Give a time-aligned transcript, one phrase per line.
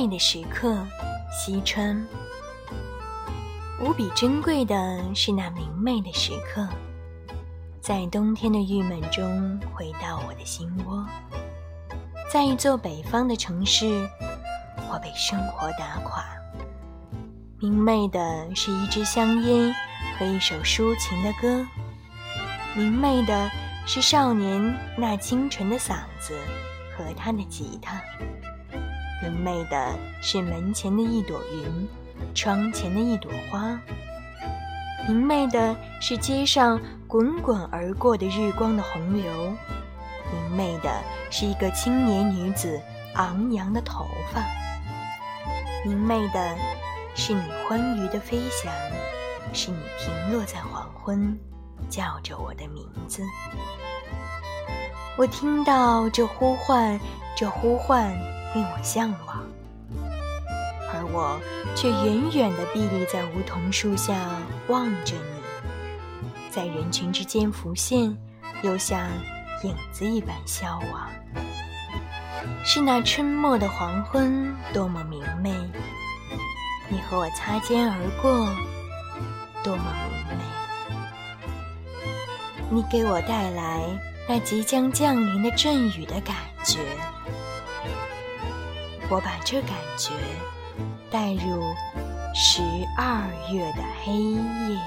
[0.00, 0.82] 媚的时刻，
[1.30, 2.02] 西川。
[3.82, 6.66] 无比珍贵的是那明媚的时刻，
[7.82, 11.06] 在冬天的郁闷中回到我的心窝。
[12.32, 14.08] 在一座北方的城市，
[14.90, 16.24] 我被生活打垮。
[17.58, 19.74] 明媚的是一支香烟
[20.18, 21.66] 和一首抒情的歌，
[22.74, 23.50] 明媚的
[23.84, 26.34] 是少年那清纯的嗓子
[26.96, 28.00] 和他的吉他，
[29.22, 31.88] 明媚的是门前的一朵云。
[32.34, 33.80] 窗前的一朵花，
[35.08, 39.32] 明媚的是街上滚滚而过的日光的洪流，
[40.30, 40.90] 明媚的
[41.30, 42.80] 是一个青年女子
[43.14, 44.42] 昂扬的头发，
[45.84, 46.56] 明媚的
[47.14, 48.70] 是你欢愉的飞翔，
[49.52, 51.36] 是你停落在黄昏，
[51.88, 53.22] 叫着我的名字。
[55.16, 57.00] 我听到这呼唤，
[57.34, 58.14] 这呼唤
[58.54, 59.44] 令我向往。
[60.92, 61.40] 而我
[61.76, 64.14] 却远远地屹立在梧桐树下
[64.68, 65.42] 望着你，
[66.50, 68.16] 在人群之间浮现，
[68.62, 69.06] 又像
[69.62, 71.08] 影子一般消亡。
[72.64, 75.52] 是那春末的黄昏多么明媚，
[76.88, 78.48] 你和我擦肩而过，
[79.62, 80.44] 多么明媚。
[82.68, 83.80] 你给我带来
[84.28, 86.78] 那即将降临的阵雨的感觉，
[89.10, 90.10] 我把这感觉。
[91.10, 91.74] 带入
[92.34, 92.62] 十
[92.96, 94.80] 二月的黑夜。